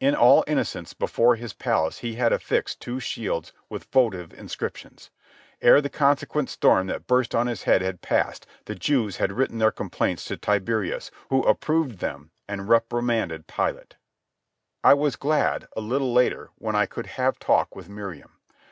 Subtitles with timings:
[0.00, 5.10] In all innocence before his palace he had affixed two shields with votive inscriptions.
[5.62, 9.58] Ere the consequent storm that burst on his head had passed the Jews had written
[9.58, 13.94] their complaints to Tiberius, who approved them and reprimanded Pilate.
[14.82, 18.40] I was glad, a little later, when I could have talk with Miriam.